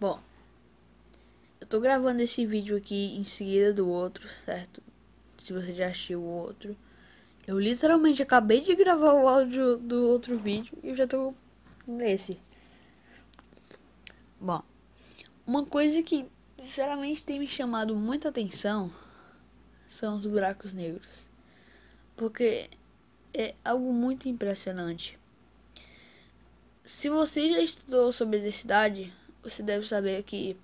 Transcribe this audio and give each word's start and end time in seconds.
Bom, 0.00 0.18
eu 1.60 1.66
tô 1.66 1.78
gravando 1.78 2.22
esse 2.22 2.46
vídeo 2.46 2.74
aqui 2.74 3.18
em 3.18 3.22
seguida 3.22 3.70
do 3.70 3.86
outro, 3.86 4.26
certo? 4.26 4.82
Se 5.44 5.52
você 5.52 5.74
já 5.74 5.88
assistiu 5.88 6.22
o 6.22 6.24
outro. 6.24 6.74
Eu 7.46 7.60
literalmente 7.60 8.22
acabei 8.22 8.62
de 8.62 8.74
gravar 8.74 9.12
o 9.12 9.28
áudio 9.28 9.76
do 9.76 10.08
outro 10.08 10.38
vídeo 10.38 10.72
e 10.82 10.88
eu 10.88 10.96
já 10.96 11.06
tô 11.06 11.34
nesse. 11.86 12.40
Bom, 14.40 14.62
uma 15.46 15.66
coisa 15.66 16.02
que 16.02 16.26
sinceramente 16.62 17.22
tem 17.22 17.38
me 17.38 17.46
chamado 17.46 17.94
muita 17.94 18.30
atenção 18.30 18.90
são 19.86 20.16
os 20.16 20.24
buracos 20.24 20.72
negros. 20.72 21.28
Porque 22.16 22.70
é 23.34 23.54
algo 23.62 23.92
muito 23.92 24.30
impressionante. 24.30 25.18
Se 26.86 27.10
você 27.10 27.50
já 27.50 27.60
estudou 27.60 28.10
sobre 28.10 28.38
densidade, 28.38 29.12
você 29.42 29.62
deve 29.62 29.86
saber 29.86 30.22
que 30.22 30.56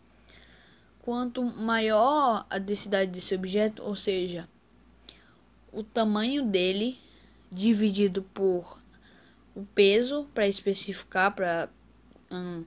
quanto 1.00 1.42
maior 1.42 2.46
a 2.50 2.58
densidade 2.58 3.10
desse 3.10 3.34
objeto, 3.34 3.82
ou 3.82 3.94
seja, 3.94 4.48
o 5.72 5.82
tamanho 5.82 6.44
dele 6.44 6.98
dividido 7.50 8.22
por 8.22 8.78
o 9.54 9.64
peso 9.74 10.28
para 10.34 10.46
especificar 10.46 11.34
para 11.34 11.68
hum, 12.30 12.64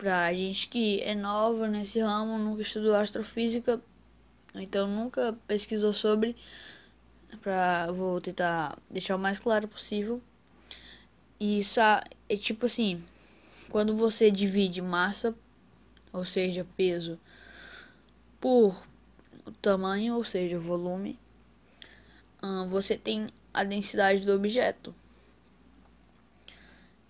para 0.00 0.32
gente 0.32 0.66
que 0.68 1.00
é 1.02 1.14
nova 1.14 1.68
nesse 1.68 2.00
ramo, 2.00 2.38
nunca 2.38 2.62
estudou 2.62 2.94
astrofísica, 2.94 3.78
então 4.54 4.88
nunca 4.88 5.36
pesquisou 5.46 5.92
sobre, 5.92 6.34
para 7.42 7.92
vou 7.92 8.18
tentar 8.18 8.78
deixar 8.88 9.16
o 9.16 9.18
mais 9.18 9.38
claro 9.38 9.68
possível. 9.68 10.22
E 11.38 11.58
isso 11.58 11.80
é 11.80 12.36
tipo 12.36 12.64
assim, 12.64 13.02
quando 13.70 13.96
você 13.96 14.30
divide 14.30 14.82
massa, 14.82 15.34
ou 16.12 16.24
seja, 16.24 16.66
peso, 16.76 17.18
por 18.40 18.84
tamanho, 19.62 20.16
ou 20.16 20.24
seja, 20.24 20.58
volume, 20.58 21.18
você 22.68 22.98
tem 22.98 23.28
a 23.54 23.64
densidade 23.64 24.20
do 24.22 24.34
objeto. 24.34 24.94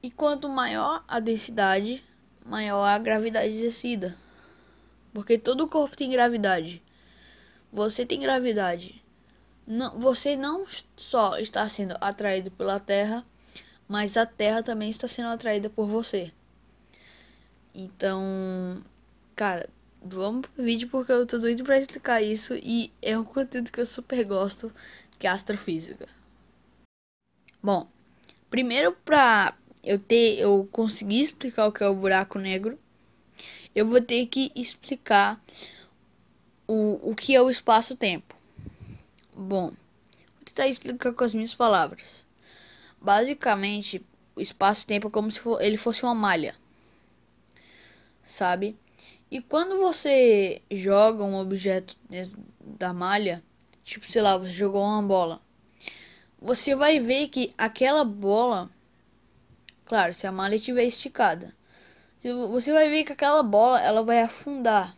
E 0.03 0.11
quanto 0.11 0.49
maior 0.49 1.05
a 1.09 1.19
densidade, 1.19 2.03
maior 2.45 2.85
a 2.85 2.99
gravidade 2.99 3.49
exercida. 3.49 4.17
Porque 5.13 5.37
todo 5.39 5.69
corpo 5.69 5.97
tem 5.97 6.11
gravidade. 6.11 6.83
Você 7.73 8.07
tem 8.07 8.21
gravidade. 8.21 9.03
Não, 9.67 9.99
você 9.99 10.37
não 10.37 10.67
só 10.97 11.37
está 11.37 11.69
sendo 11.69 11.97
atraído 12.01 12.51
pela 12.51 12.81
Terra, 12.81 13.25
mas 13.87 14.17
a 14.17 14.25
Terra 14.27 14.63
também 14.63 14.91
está 14.91 15.07
sendo 15.07 15.29
atraída 15.29 15.69
por 15.69 15.87
você. 15.87 16.33
Então, 17.75 18.83
cara, 19.37 19.69
vamos 20.03 20.49
pro 20.49 20.65
vídeo 20.65 20.89
porque 20.89 21.13
eu 21.13 21.27
tô 21.27 21.39
doido 21.39 21.63
pra 21.65 21.79
explicar 21.79 22.23
isso 22.23 22.55
e 22.55 22.93
é 23.01 23.19
um 23.19 23.25
conteúdo 23.25 23.71
que 23.71 23.81
eu 23.81 23.87
super 23.87 24.25
gosto, 24.25 24.73
que 25.19 25.27
é 25.27 25.31
astrofísica. 25.31 26.09
Bom, 27.63 27.87
primeiro 28.49 28.93
pra 29.05 29.55
eu 29.85 29.99
ter 29.99 30.39
eu 30.39 30.69
conseguir 30.73 31.21
explicar 31.21 31.67
o 31.67 31.73
que 31.73 31.85
é 31.85 31.89
o 31.89 31.95
buraco 31.95 32.39
negro, 32.39 32.79
eu 33.75 33.87
vou 33.87 34.01
ter 34.01 34.27
que 34.27 34.51
explicar 34.57 35.41
o, 36.67 37.11
o 37.11 37.15
que 37.15 37.35
é 37.35 37.41
o 37.41 37.51
espaço-tempo. 37.51 38.35
Bom, 39.35 39.67
vou 39.67 40.45
tentar 40.45 40.67
explicar 40.67 41.13
com 41.13 41.25
as 41.25 41.35
minhas 41.35 41.55
palavras. 41.55 42.27
Basicamente, 43.01 44.05
o 44.35 44.41
espaço-tempo 44.41 45.09
é 45.09 45.11
como 45.11 45.31
se 45.31 45.41
ele 45.61 45.77
fosse 45.77 46.03
uma 46.03 46.15
malha 46.15 46.55
sabe? 48.31 48.79
E 49.31 49.41
quando 49.41 49.79
você 49.79 50.63
joga 50.71 51.25
um 51.25 51.39
objeto 51.39 51.97
dentro 52.09 52.39
da 52.61 52.93
malha, 52.93 53.43
tipo, 53.85 54.11
sei 54.11 54.23
lá, 54.23 54.37
você 54.37 54.51
jogou 54.51 54.83
uma 54.83 55.03
bola, 55.03 55.41
você 56.41 56.75
vai 56.75 56.99
ver 56.99 57.29
que 57.29 57.53
aquela 57.59 58.05
bola, 58.05 58.71
claro, 59.85 60.15
se 60.15 60.27
a 60.27 60.33
malha 60.33 60.57
estiver 60.57 60.85
esticada, 60.85 61.55
você 62.51 62.73
vai 62.73 62.89
ver 62.89 63.05
que 63.05 63.13
aquela 63.13 63.43
bola 63.43 63.81
ela 63.81 64.03
vai 64.03 64.23
afundar. 64.23 64.95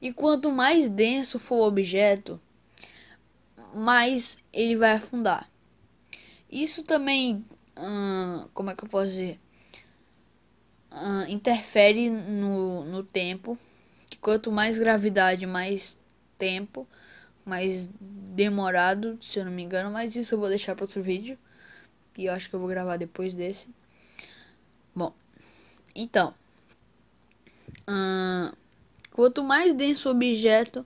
E 0.00 0.12
quanto 0.12 0.50
mais 0.50 0.88
denso 0.88 1.38
for 1.38 1.56
o 1.56 1.66
objeto, 1.66 2.40
mais 3.74 4.38
ele 4.52 4.76
vai 4.76 4.92
afundar. 4.92 5.50
Isso 6.50 6.82
também, 6.82 7.44
hum, 7.76 8.46
como 8.54 8.70
é 8.70 8.74
que 8.74 8.84
eu 8.84 8.88
posso 8.88 9.10
dizer? 9.10 9.40
Uh, 11.02 11.30
interfere 11.30 12.10
no, 12.10 12.84
no 12.84 13.02
tempo. 13.02 13.58
Quanto 14.20 14.50
mais 14.50 14.78
gravidade, 14.78 15.46
mais 15.46 15.96
tempo, 16.36 16.86
mais 17.44 17.88
demorado, 18.00 19.18
se 19.22 19.38
eu 19.38 19.44
não 19.44 19.52
me 19.52 19.62
engano. 19.62 19.90
Mas 19.90 20.16
isso 20.16 20.34
eu 20.34 20.38
vou 20.38 20.48
deixar 20.48 20.74
para 20.74 20.84
outro 20.84 21.02
vídeo. 21.02 21.38
Que 22.14 22.24
eu 22.24 22.32
acho 22.32 22.48
que 22.48 22.54
eu 22.54 22.60
vou 22.60 22.68
gravar 22.68 22.96
depois 22.96 23.32
desse. 23.34 23.68
Bom, 24.94 25.12
então. 25.94 26.34
Uh, 27.88 28.54
quanto 29.12 29.42
mais 29.42 29.72
denso 29.72 30.08
o 30.08 30.12
objeto, 30.12 30.84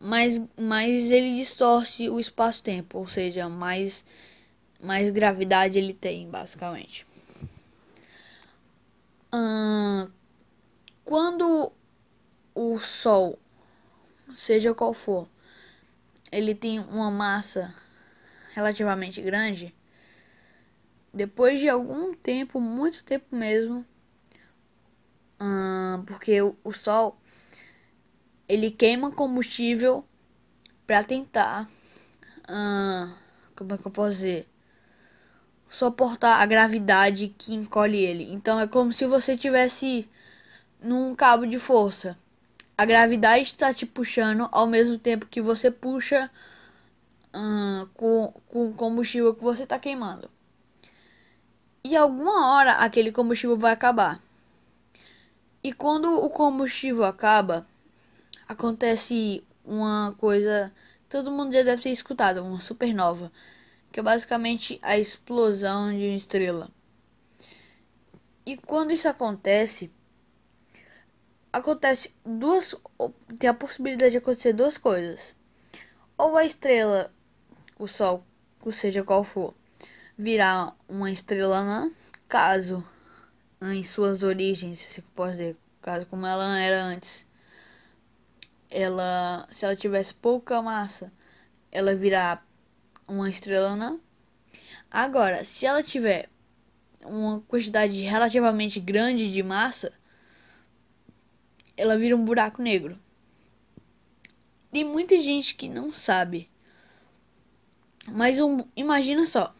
mais, 0.00 0.40
mais 0.56 1.10
ele 1.10 1.36
distorce 1.36 2.08
o 2.08 2.20
espaço-tempo. 2.20 2.98
Ou 2.98 3.08
seja, 3.08 3.48
mais, 3.48 4.04
mais 4.80 5.10
gravidade 5.10 5.78
ele 5.78 5.92
tem, 5.92 6.28
basicamente 6.28 7.06
quando 11.04 11.72
o 12.54 12.78
Sol, 12.78 13.38
seja 14.32 14.74
qual 14.74 14.92
for, 14.92 15.28
ele 16.30 16.54
tem 16.54 16.80
uma 16.80 17.10
massa 17.10 17.74
relativamente 18.54 19.20
grande, 19.20 19.74
depois 21.12 21.60
de 21.60 21.68
algum 21.68 22.14
tempo, 22.14 22.60
muito 22.60 23.04
tempo 23.04 23.34
mesmo, 23.34 23.84
porque 26.06 26.40
o, 26.40 26.56
o 26.62 26.72
Sol 26.72 27.20
ele 28.48 28.70
queima 28.70 29.10
combustível 29.10 30.04
para 30.86 31.02
tentar, 31.02 31.68
como 33.56 33.74
é 33.74 33.78
que 33.78 33.86
eu 33.86 33.90
posso 33.90 34.12
dizer? 34.12 34.51
Suportar 35.72 36.42
a 36.42 36.44
gravidade 36.44 37.34
que 37.38 37.54
encolhe 37.54 37.96
ele. 37.96 38.30
Então 38.30 38.60
é 38.60 38.66
como 38.66 38.92
se 38.92 39.06
você 39.06 39.38
tivesse 39.38 40.06
num 40.78 41.14
cabo 41.14 41.46
de 41.46 41.58
força. 41.58 42.14
A 42.76 42.84
gravidade 42.84 43.44
está 43.44 43.72
te 43.72 43.86
puxando 43.86 44.46
ao 44.52 44.66
mesmo 44.66 44.98
tempo 44.98 45.24
que 45.24 45.40
você 45.40 45.70
puxa 45.70 46.30
hum, 47.34 47.88
com, 47.94 48.34
com 48.48 48.68
o 48.68 48.74
combustível 48.74 49.34
que 49.34 49.42
você 49.42 49.62
está 49.62 49.78
queimando. 49.78 50.30
E 51.82 51.96
alguma 51.96 52.54
hora 52.54 52.72
aquele 52.72 53.10
combustível 53.10 53.56
vai 53.56 53.72
acabar. 53.72 54.20
E 55.64 55.72
quando 55.72 56.22
o 56.22 56.28
combustível 56.28 57.04
acaba, 57.04 57.64
acontece 58.46 59.42
uma 59.64 60.14
coisa 60.18 60.70
todo 61.08 61.30
mundo 61.30 61.52
já 61.52 61.62
deve 61.62 61.82
ter 61.82 61.90
escutado, 61.90 62.42
uma 62.42 62.60
supernova 62.60 63.32
que 63.92 64.00
é 64.00 64.02
basicamente 64.02 64.78
a 64.82 64.96
explosão 64.96 65.90
de 65.90 66.08
uma 66.08 66.16
estrela. 66.16 66.70
E 68.46 68.56
quando 68.56 68.90
isso 68.90 69.06
acontece, 69.06 69.92
acontece 71.52 72.12
duas, 72.24 72.74
tem 73.38 73.50
a 73.50 73.54
possibilidade 73.54 74.12
de 74.12 74.18
acontecer 74.18 74.54
duas 74.54 74.78
coisas. 74.78 75.34
Ou 76.16 76.36
a 76.36 76.44
estrela, 76.44 77.12
o 77.78 77.86
sol, 77.86 78.24
ou 78.64 78.72
seja 78.72 79.04
qual 79.04 79.22
for, 79.22 79.54
virar 80.16 80.74
uma 80.88 81.10
estrela 81.10 81.58
anã, 81.58 81.90
caso 82.26 82.82
em 83.60 83.84
suas 83.84 84.22
origens, 84.22 84.78
se 84.78 85.02
posso 85.02 85.32
dizer, 85.32 85.56
caso 85.82 86.06
como 86.06 86.26
ela 86.26 86.58
era 86.58 86.82
antes, 86.82 87.26
ela, 88.70 89.46
se 89.50 89.66
ela 89.66 89.76
tivesse 89.76 90.14
pouca 90.14 90.62
massa, 90.62 91.12
ela 91.70 91.94
virar 91.94 92.44
uma 93.12 93.28
estrela 93.28 93.70
anã. 93.70 93.98
Agora, 94.90 95.44
se 95.44 95.66
ela 95.66 95.82
tiver 95.82 96.28
uma 97.04 97.40
quantidade 97.42 98.00
relativamente 98.02 98.80
grande 98.80 99.30
de 99.30 99.42
massa, 99.42 99.92
ela 101.76 101.96
vira 101.96 102.16
um 102.16 102.24
buraco 102.24 102.62
negro. 102.62 102.98
Tem 104.70 104.84
muita 104.84 105.18
gente 105.18 105.54
que 105.54 105.68
não 105.68 105.90
sabe. 105.90 106.50
Mas 108.08 108.40
um, 108.40 108.58
imagina 108.74 109.26
só. 109.26 109.54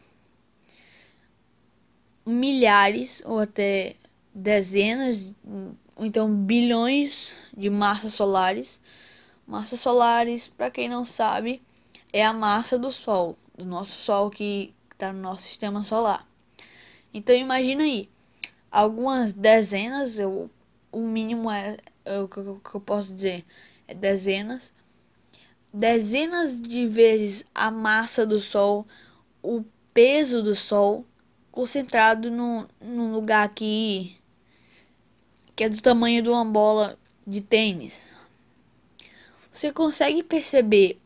Milhares 2.24 3.22
ou 3.24 3.38
até 3.38 3.96
dezenas, 4.34 5.32
ou 5.96 6.06
então 6.06 6.34
bilhões 6.34 7.36
de 7.56 7.68
massas 7.68 8.14
solares. 8.14 8.80
Massas 9.46 9.80
solares, 9.80 10.48
para 10.48 10.70
quem 10.70 10.88
não 10.88 11.04
sabe, 11.04 11.60
é 12.12 12.24
a 12.24 12.32
massa 12.32 12.78
do 12.78 12.90
Sol, 12.90 13.36
do 13.56 13.64
nosso 13.64 13.98
Sol 13.98 14.30
que 14.30 14.74
está 14.90 15.12
no 15.12 15.20
nosso 15.20 15.42
sistema 15.42 15.82
solar. 15.82 16.26
Então 17.12 17.34
imagina 17.34 17.82
aí, 17.82 18.08
algumas 18.70 19.32
dezenas 19.32 20.18
ou 20.18 20.50
o 20.90 21.00
mínimo 21.00 21.50
é, 21.50 21.76
é 22.04 22.18
o 22.18 22.28
que 22.28 22.38
eu, 22.38 22.60
eu 22.74 22.80
posso 22.80 23.14
dizer, 23.14 23.44
é 23.86 23.94
dezenas. 23.94 24.72
Dezenas 25.72 26.60
de 26.60 26.86
vezes 26.86 27.44
a 27.54 27.70
massa 27.70 28.26
do 28.26 28.38
Sol, 28.38 28.86
o 29.42 29.64
peso 29.92 30.42
do 30.42 30.54
Sol, 30.54 31.04
concentrado 31.50 32.30
num 32.30 33.12
lugar 33.12 33.44
aqui 33.44 34.18
que 35.54 35.64
é 35.64 35.68
do 35.68 35.80
tamanho 35.80 36.22
de 36.22 36.28
uma 36.28 36.44
bola 36.44 36.98
de 37.26 37.42
tênis. 37.42 38.08
Você 39.52 39.70
consegue 39.70 40.22
perceber 40.22 40.98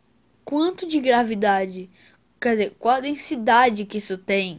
quanto 0.45 0.87
de 0.87 1.01
gravidade, 1.01 1.91
quer 2.47 2.53
dizer, 2.53 2.77
qual 2.79 2.95
a 2.95 3.01
densidade 3.01 3.85
que 3.85 3.99
isso 3.99 4.17
tem? 4.17 4.59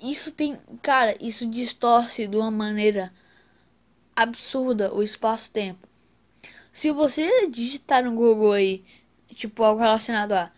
Isso 0.00 0.30
tem, 0.30 0.56
cara, 0.80 1.16
isso 1.20 1.44
distorce 1.46 2.28
de 2.28 2.36
uma 2.36 2.50
maneira 2.50 3.12
absurda 4.14 4.94
o 4.94 5.02
espaço-tempo. 5.02 5.88
Se 6.72 6.92
você 6.92 7.48
digitar 7.48 8.04
no 8.04 8.12
Google 8.12 8.52
aí, 8.52 8.84
tipo 9.34 9.64
algo 9.64 9.80
relacionado 9.80 10.32
a 10.32 10.52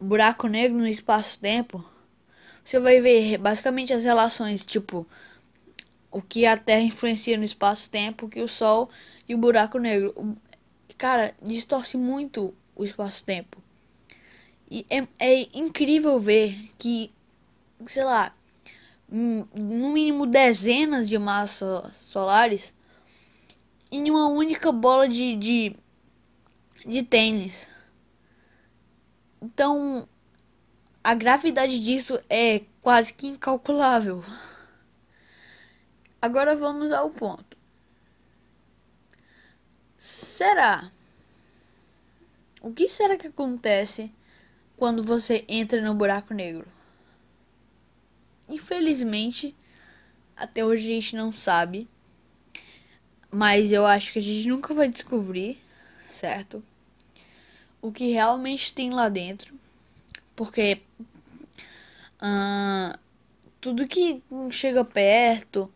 buraco 0.00 0.48
negro 0.48 0.78
no 0.78 0.88
espaço-tempo, 0.88 1.84
você 2.64 2.80
vai 2.80 3.02
ver 3.02 3.36
basicamente 3.36 3.92
as 3.92 4.02
relações, 4.02 4.64
tipo 4.64 5.06
o 6.10 6.22
que 6.22 6.46
a 6.46 6.56
Terra 6.56 6.80
influencia 6.80 7.36
no 7.36 7.44
espaço-tempo, 7.44 8.30
que 8.30 8.40
o 8.40 8.48
Sol 8.48 8.88
e 9.28 9.34
o 9.34 9.38
buraco 9.38 9.78
negro. 9.78 10.38
Cara, 10.96 11.34
distorce 11.42 11.98
muito 11.98 12.54
o 12.78 12.84
espaço-tempo. 12.84 13.62
E 14.70 14.86
é, 14.88 15.06
é 15.18 15.58
incrível 15.58 16.18
ver 16.18 16.54
que, 16.78 17.10
sei 17.86 18.04
lá, 18.04 18.34
no 19.10 19.92
mínimo 19.92 20.26
dezenas 20.26 21.08
de 21.08 21.18
massas 21.18 21.94
solares 21.96 22.74
em 23.90 24.10
uma 24.10 24.28
única 24.28 24.70
bola 24.70 25.08
de, 25.08 25.34
de, 25.34 25.76
de 26.86 27.02
tênis. 27.02 27.66
Então, 29.40 30.06
a 31.02 31.14
gravidade 31.14 31.80
disso 31.80 32.20
é 32.28 32.62
quase 32.82 33.14
que 33.14 33.26
incalculável. 33.26 34.22
Agora 36.20 36.54
vamos 36.54 36.92
ao 36.92 37.10
ponto. 37.10 37.56
Será? 39.96 40.90
O 42.60 42.72
que 42.72 42.88
será 42.88 43.16
que 43.16 43.26
acontece 43.26 44.12
quando 44.76 45.02
você 45.02 45.44
entra 45.48 45.80
no 45.80 45.94
buraco 45.94 46.34
negro? 46.34 46.66
Infelizmente, 48.48 49.54
até 50.36 50.64
hoje 50.64 50.84
a 50.84 50.94
gente 50.94 51.16
não 51.16 51.30
sabe. 51.30 51.88
Mas 53.30 53.72
eu 53.72 53.84
acho 53.84 54.12
que 54.12 54.18
a 54.18 54.22
gente 54.22 54.48
nunca 54.48 54.74
vai 54.74 54.88
descobrir, 54.88 55.62
certo? 56.08 56.62
O 57.80 57.92
que 57.92 58.12
realmente 58.12 58.72
tem 58.72 58.90
lá 58.90 59.08
dentro. 59.08 59.54
Porque 60.34 60.80
uh, 62.22 62.98
tudo 63.60 63.86
que 63.86 64.22
chega 64.50 64.84
perto 64.84 65.70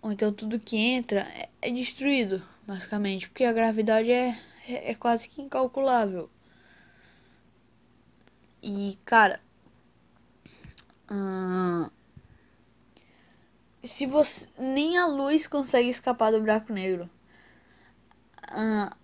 ou 0.00 0.12
então 0.12 0.32
tudo 0.32 0.60
que 0.60 0.76
entra 0.76 1.20
é, 1.34 1.48
é 1.60 1.70
destruído, 1.70 2.40
basicamente, 2.64 3.28
porque 3.28 3.42
a 3.42 3.52
gravidade 3.52 4.12
é, 4.12 4.38
é, 4.68 4.90
é 4.92 4.94
quase 4.94 5.28
que 5.28 5.42
incalculável. 5.42 6.30
E, 8.62 8.98
cara, 9.04 9.40
hum, 11.10 11.88
se 13.84 14.06
você 14.06 14.48
nem 14.58 14.98
a 14.98 15.06
luz 15.06 15.46
consegue 15.46 15.88
escapar 15.88 16.32
do 16.32 16.40
buraco 16.40 16.72
negro. 16.72 17.08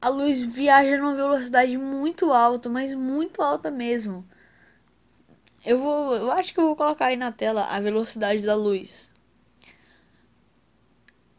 A 0.01 0.09
luz 0.09 0.43
viaja 0.45 0.97
numa 0.97 1.15
velocidade 1.15 1.77
muito 1.77 2.33
alta, 2.33 2.69
mas 2.69 2.95
muito 2.95 3.43
alta 3.43 3.71
mesmo. 3.71 4.25
Eu 5.65 5.79
vou, 5.79 6.15
eu 6.17 6.31
acho 6.33 6.53
que 6.53 6.61
eu 6.61 6.65
vou 6.67 6.77
colocar 6.77 7.07
aí 7.07 7.17
na 7.17 7.31
tela 7.31 7.63
a 7.63 7.79
velocidade 7.81 8.43
da 8.43 8.55
luz. 8.55 9.12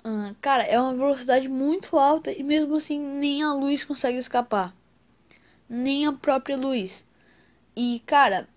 Uh, 0.06 0.36
cara, 0.42 0.64
é 0.64 0.80
uma 0.80 0.94
velocidade 0.94 1.48
muito 1.48 1.98
alta 1.98 2.32
e 2.32 2.44
mesmo 2.44 2.76
assim 2.76 3.00
nem 3.00 3.42
a 3.42 3.54
luz 3.54 3.84
consegue 3.84 4.18
escapar. 4.18 4.76
Nem 5.70 6.06
a 6.06 6.14
própria 6.14 6.58
luz. 6.58 7.06
E, 7.76 8.02
cara, 8.06 8.48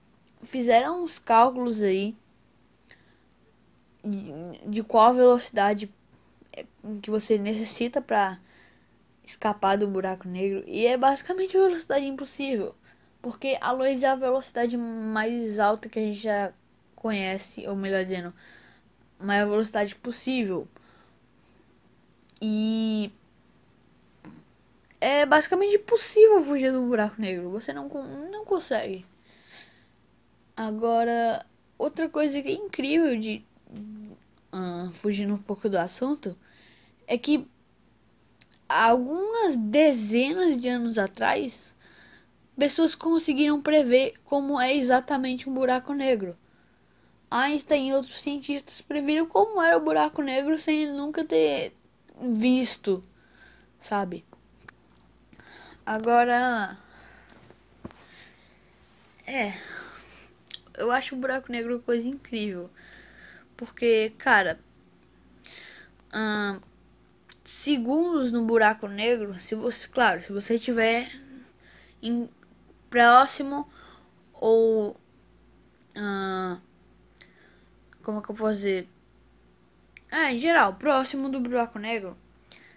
fizeram 0.43 1.05
uns 1.05 1.19
cálculos 1.19 1.83
aí 1.83 2.17
de, 4.67 4.83
qual 4.83 5.15
velocidade 5.15 5.93
é, 6.53 6.65
que 7.03 7.11
você 7.11 7.39
necessita 7.39 8.01
para 8.01 8.39
escapar 9.25 9.77
do 9.77 9.89
buraco 9.89 10.29
negro. 10.29 10.65
E 10.67 10.87
é 10.87 10.97
basicamente 10.97 11.57
a 11.57 11.61
velocidade 11.61 12.07
impossível. 12.07 12.75
Porque 13.21 13.59
a 13.61 13.73
luz 13.73 14.03
é 14.03 14.09
a 14.09 14.15
velocidade 14.15 14.77
mais 14.77 15.59
alta 15.59 15.89
que 15.89 15.99
a 15.99 16.03
gente 16.03 16.19
já 16.19 16.53
conhece, 16.95 17.67
ou 17.67 17.75
melhor 17.75 18.03
dizendo, 18.05 18.33
maior 19.19 19.49
velocidade 19.49 19.97
possível. 19.97 20.69
E 22.41 23.11
é 25.01 25.25
basicamente 25.25 25.77
impossível 25.77 26.43
fugir 26.43 26.73
do 26.73 26.83
buraco 26.83 27.21
negro. 27.21 27.51
Você 27.51 27.73
não, 27.73 27.89
não 28.31 28.45
consegue. 28.45 29.07
Agora, 30.57 31.45
outra 31.79 32.09
coisa 32.09 32.41
que 32.41 32.49
é 32.49 32.53
incrível 32.53 33.19
de 33.19 33.45
uh, 34.53 34.91
fugindo 34.93 35.35
um 35.35 35.39
pouco 35.39 35.69
do 35.69 35.77
assunto 35.77 36.37
é 37.07 37.19
que 37.19 37.47
algumas 38.69 39.57
dezenas 39.57 40.57
de 40.57 40.69
anos 40.69 40.99
atrás 40.99 41.75
pessoas 42.57 42.95
conseguiram 42.95 43.61
prever 43.61 44.15
como 44.25 44.61
é 44.61 44.75
exatamente 44.75 45.49
um 45.49 45.55
buraco 45.55 45.93
negro. 45.93 46.37
Einstein 47.31 47.91
e 47.91 47.95
outros 47.95 48.21
cientistas 48.21 48.81
previram 48.81 49.27
como 49.27 49.61
era 49.61 49.77
o 49.77 49.81
buraco 49.81 50.23
negro 50.23 50.59
sem 50.59 50.91
nunca 50.91 51.25
ter 51.25 51.75
visto, 52.21 53.03
sabe? 53.79 54.25
Agora. 55.85 56.77
É. 59.27 59.55
Eu 60.75 60.91
acho 60.93 61.15
o 61.15 61.19
buraco 61.19 61.51
negro 61.51 61.81
coisa 61.81 62.09
incrível. 62.09 62.71
Porque, 63.57 64.13
cara. 64.19 64.59
Hum, 66.15 66.61
segundos 67.45 68.33
no 68.33 68.45
buraco 68.45 68.89
negro, 68.89 69.39
se 69.39 69.55
você, 69.55 69.89
claro, 69.89 70.23
se 70.23 70.33
você 70.33 70.59
tiver 70.59 71.11
em 72.03 72.29
próximo 72.91 73.69
ou 74.33 74.97
hum, 75.97 76.59
como 78.03 78.19
é 78.19 78.23
que 78.23 78.31
eu 78.31 78.35
posso 78.35 78.55
dizer? 78.55 78.89
É, 80.11 80.33
em 80.33 80.39
geral, 80.39 80.75
próximo 80.75 81.29
do 81.29 81.41
buraco 81.41 81.79
negro, 81.79 82.17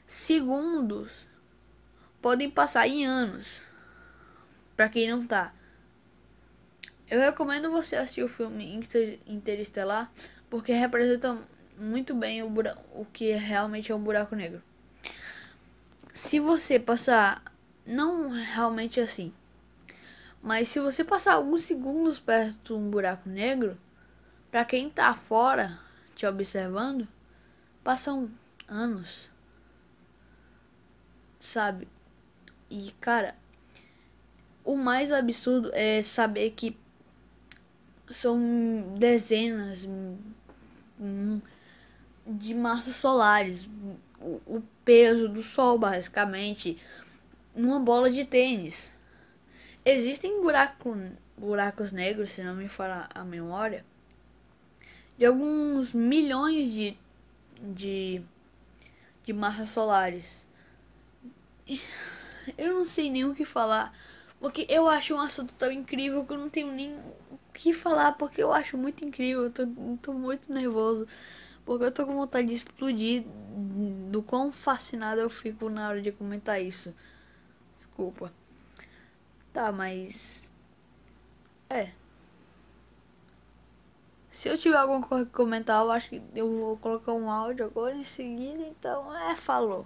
segundos 0.06 1.28
podem 2.22 2.50
passar 2.50 2.88
em 2.88 3.06
anos. 3.06 3.62
Para 4.76 4.90
quem 4.90 5.10
não 5.10 5.26
tá. 5.26 5.54
Eu 7.10 7.20
recomendo 7.20 7.72
você 7.72 7.96
assistir 7.96 8.24
o 8.24 8.28
filme 8.28 8.76
Inter 8.76 9.20
Interestelar, 9.28 10.12
porque 10.50 10.74
representa 10.74 11.38
muito 11.78 12.14
bem 12.14 12.44
o, 12.44 12.54
o 12.94 13.06
que 13.06 13.32
realmente 13.32 13.92
é 13.92 13.96
um 13.96 14.04
buraco 14.04 14.36
negro. 14.36 14.62
Se 16.14 16.40
você 16.40 16.80
passar, 16.80 17.44
não 17.86 18.30
realmente 18.30 19.00
assim, 19.00 19.34
mas 20.42 20.68
se 20.68 20.80
você 20.80 21.04
passar 21.04 21.34
alguns 21.34 21.64
segundos 21.64 22.20
perto 22.20 22.58
de 22.64 22.74
um 22.74 22.90
buraco 22.90 23.28
negro, 23.30 23.78
para 24.50 24.66
quem 24.66 24.90
tá 24.90 25.14
fora 25.14 25.80
te 26.16 26.26
observando, 26.26 27.08
Passam 27.84 28.30
anos. 28.68 29.30
Sabe? 31.40 31.88
E, 32.70 32.92
cara, 33.00 33.36
o 34.64 34.78
mais 34.78 35.12
absurdo 35.12 35.72
é 35.74 36.02
saber 36.02 36.52
que 36.52 36.78
são 38.10 38.96
dezenas 38.98 39.88
de 42.28 42.54
massas 42.54 42.96
solares. 42.96 43.68
O, 44.22 44.62
peso 44.84 45.30
do 45.30 45.42
Sol, 45.42 45.78
basicamente, 45.78 46.78
numa 47.56 47.80
bola 47.80 48.10
de 48.10 48.26
tênis. 48.26 48.98
Existem 49.86 50.42
buraco, 50.42 50.96
buracos 51.38 51.92
negros, 51.92 52.32
se 52.32 52.44
não 52.44 52.56
me 52.56 52.68
falar 52.68 53.10
a 53.14 53.24
memória, 53.24 53.86
de 55.18 55.26
alguns 55.26 55.94
milhões 55.94 56.72
de 56.72 56.98
de, 57.62 58.22
de 59.24 59.34
massas 59.34 59.70
solares. 59.70 60.46
Eu 62.58 62.74
não 62.74 62.86
sei 62.86 63.10
nem 63.12 63.26
o 63.26 63.36
que 63.36 63.46
falar, 63.46 63.94
porque 64.40 64.66
eu 64.70 64.88
acho 64.88 65.14
um 65.14 65.20
assunto 65.20 65.54
tão 65.54 65.72
incrível 65.72 66.26
que 66.26 66.34
eu 66.34 66.38
não 66.38 66.50
tenho 66.50 66.72
nem 66.72 66.96
o 67.30 67.40
que 67.54 67.74
falar, 67.74 68.14
porque 68.14 68.42
eu 68.42 68.52
acho 68.52 68.78
muito 68.78 69.06
incrível, 69.06 69.44
eu 69.44 69.52
tô, 69.52 69.68
tô 70.02 70.14
muito 70.14 70.52
nervoso. 70.52 71.06
Porque 71.66 71.84
eu 71.86 71.92
tô 71.92 72.06
com 72.08 72.16
vontade 72.16 72.48
de 72.48 72.56
explodir 72.56 73.24
do 74.10 74.24
quão 74.24 74.52
fascinado 74.52 75.22
eu 75.22 75.30
fico 75.30 75.70
na 75.70 75.90
hora 75.90 76.02
de 76.02 76.12
comentar 76.12 76.60
isso. 76.60 76.96
Desculpa. 77.76 78.34
Tá, 79.54 79.72
mas. 79.72 80.50
É. 81.70 81.90
Se 84.40 84.48
eu 84.48 84.58
tiver 84.58 84.78
alguma 84.78 85.06
coisa 85.06 85.26
que 85.26 85.34
comentar, 85.34 85.84
eu 85.84 85.92
acho 85.92 86.12
que 86.12 86.22
eu 86.34 86.50
vou 86.50 86.78
colocar 86.78 87.12
um 87.12 87.30
áudio 87.30 87.66
agora 87.66 87.94
em 87.94 88.06
seguida. 88.06 88.62
Então, 88.62 89.14
é, 89.14 89.36
falou. 89.36 89.86